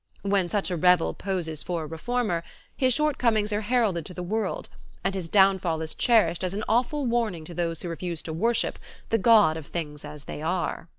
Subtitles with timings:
[0.23, 2.43] When such a rebel poses for a reformer,
[2.75, 4.67] his shortcomings are heralded to the world,
[5.03, 8.79] and his downfall is cherished as an awful warning to those who refuse to worship
[9.11, 10.87] "the god of things as they are."